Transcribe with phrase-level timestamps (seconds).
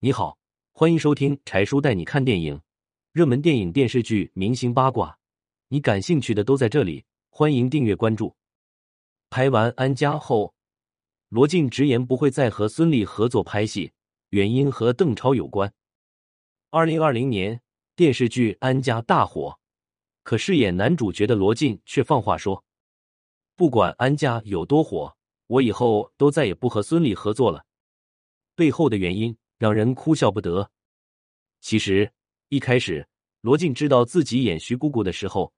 [0.00, 0.38] 你好，
[0.70, 2.62] 欢迎收听柴叔带你看电影，
[3.10, 5.18] 热门电影、电视剧、明星八卦，
[5.66, 7.04] 你感兴趣的都在这里。
[7.30, 8.36] 欢迎订阅关注。
[9.28, 10.54] 拍完《安家》后，
[11.30, 13.90] 罗晋直言不会再和孙俪合作拍戏，
[14.28, 15.74] 原因和邓超有关。
[16.70, 17.60] 二零二零年
[17.96, 19.58] 电视剧《安家》大火，
[20.22, 22.64] 可饰演男主角的罗晋却放话说
[23.56, 25.16] ：“不管《安家》有多火，
[25.48, 27.64] 我以后都再也不和孙俪合作了。”
[28.54, 30.70] 背后的原因让人哭笑不得。
[31.60, 32.10] 其实
[32.48, 33.06] 一开始，
[33.40, 35.52] 罗晋知道自己演徐姑姑的时候，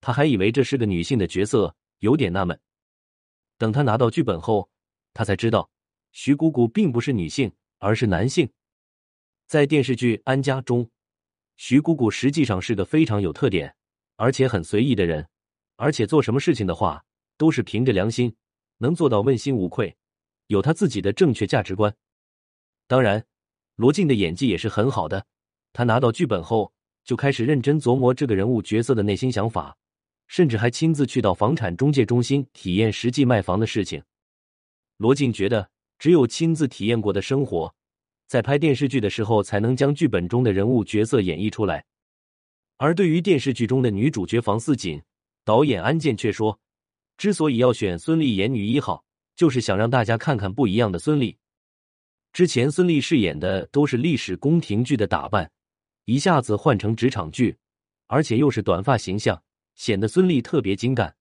[0.00, 2.58] 他还以为这是个女性的角色，有点纳闷。
[3.58, 4.70] 等他拿到剧本后，
[5.12, 5.68] 他才知道
[6.12, 8.48] 徐姑姑并不是女性，而是男性。
[9.46, 10.88] 在电视剧《安家》中，
[11.56, 13.74] 徐姑姑实际上是个非常有特点，
[14.16, 15.28] 而且很随意的人，
[15.76, 17.04] 而且做什么事情的话
[17.36, 18.34] 都是凭着良心，
[18.78, 19.94] 能做到问心无愧，
[20.46, 21.94] 有他自己的正确价值观。
[22.86, 23.26] 当然，
[23.80, 25.24] 罗晋的演技也是很好的。
[25.72, 26.70] 他拿到剧本后，
[27.02, 29.74] 就开始认真琢磨这个人物角色的内心想法。
[30.26, 34.00] 甚至还亲自去到房产中介中心体验实际卖房的事情。
[34.98, 37.74] 罗晋觉得，只有亲自体验过的生活，
[38.28, 41.82] 在拍电视剧的时候才能将剧本中的人物角色演绎出来。
[42.76, 45.00] 而对于电视剧中的女主角房似锦，
[45.42, 46.60] 导演安建却说，
[47.16, 49.02] 之所以要选孙俪演女一号，
[49.34, 51.34] 就是想让大家看看不一样的孙俪。
[52.32, 55.50] 之前孙俪饰演的都是历史宫廷剧的打扮，
[56.04, 57.58] 一下子换成职场剧，
[58.06, 59.42] 而且又是短发形象。
[59.76, 61.16] 显得孙俪特别精干。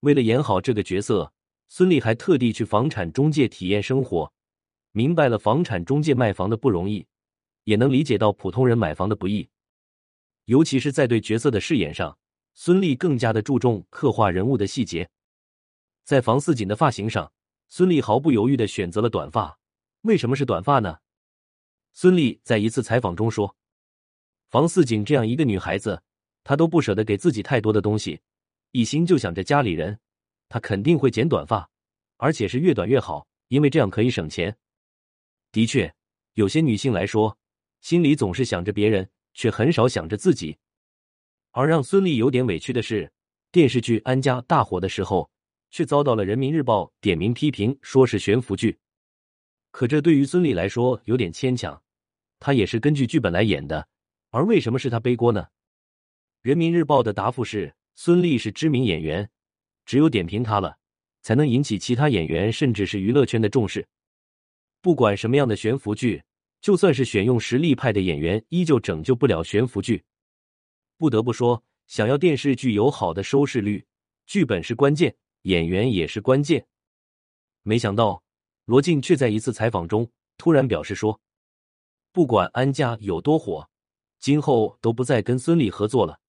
[0.00, 1.32] 为了演好这个角色，
[1.68, 4.30] 孙俪还特地去房产中介体验生活，
[4.90, 7.06] 明白了房产中介卖房的不容易，
[7.64, 9.48] 也能理解到普通人买房的不易。
[10.44, 12.18] 尤其是在对角色的饰演上，
[12.52, 15.08] 孙俪更加的注重刻画人物的细节。
[16.04, 17.32] 在房似锦的发型上，
[17.70, 19.58] 孙俪毫不犹豫的选择了短发。
[20.02, 20.98] 为什么是短发呢？
[21.92, 23.56] 孙俪在一次采访中说
[24.50, 26.02] ：“房似锦这样一个女孩子。”
[26.44, 28.20] 她都不舍得给自己太多的东西，
[28.72, 30.00] 一心就想着家里人。
[30.48, 31.70] 她肯定会剪短发，
[32.16, 34.56] 而且是越短越好，因为这样可以省钱。
[35.52, 35.94] 的确，
[36.34, 37.38] 有些女性来说，
[37.80, 40.58] 心里总是想着别人，却很少想着自己。
[41.52, 43.12] 而让孙俪有点委屈的是，
[43.52, 45.30] 电视剧《安家》大火的时候，
[45.70, 48.80] 却遭到了人民日报点名批评，说是悬浮剧。
[49.72, 51.82] 可这对于孙俪来说有点牵强，
[52.38, 53.88] 她也是根据剧本来演的，
[54.30, 55.48] 而为什么是她背锅呢？
[56.42, 59.28] 人民日报的答复是：孙俪是知名演员，
[59.84, 60.78] 只有点评她了，
[61.22, 63.88] 才能引起其他演员甚至是娱乐圈的重视。
[64.80, 66.22] 不管什么样的悬浮剧，
[66.60, 70.04] 就算是选用实力派的演员，依旧拯救不了悬浮剧。
[70.98, 73.84] 不得不说，想要电视剧有好的收视率，
[74.26, 76.66] 剧本是关键，演员也是关键。
[77.62, 78.22] 没想到，
[78.72, 81.20] 罗晋却在一次采访中突然表示说
[82.10, 83.68] ：“不管安家有多火，
[84.18, 86.20] 今后都不再跟孙俪合作了。”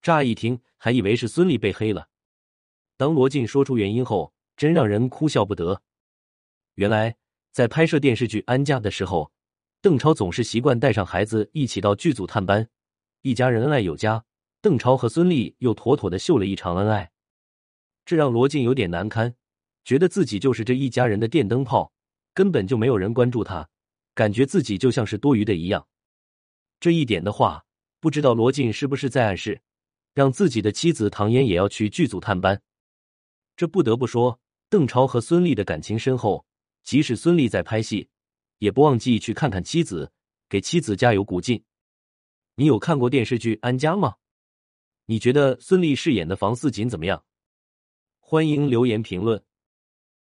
[0.00, 2.08] 乍一听还以为是孙俪被黑了，
[2.96, 5.82] 当罗晋说出原因后，真让人哭笑不得。
[6.76, 7.18] 原来
[7.52, 9.30] 在拍摄电视剧《安家》的时候，
[9.82, 12.70] 邓超总是习惯带上孩子一起到剧组探班，
[13.20, 14.24] 一家人恩爱有加。
[14.62, 17.12] 邓超和孙俪又妥妥的秀了一场恩爱，
[18.06, 19.34] 这让罗晋有点难堪，
[19.84, 21.92] 觉得自己就是这一家人的电灯泡，
[22.34, 23.68] 根本就没有人关注他，
[24.14, 25.86] 感觉自己就像是多余的一样。
[26.78, 27.64] 这一点的话，
[28.00, 29.60] 不知道罗晋是不是在暗示？
[30.12, 32.60] 让自己的妻子唐嫣也要去剧组探班，
[33.56, 36.44] 这不得不说，邓超和孙俪的感情深厚。
[36.82, 38.08] 即使孙俪在拍戏，
[38.58, 40.10] 也不忘记去看看妻子，
[40.48, 41.62] 给妻子加油鼓劲。
[42.56, 44.16] 你有看过电视剧《安家》吗？
[45.06, 47.24] 你觉得孙俪饰演的房似锦怎么样？
[48.18, 49.42] 欢迎留言评论。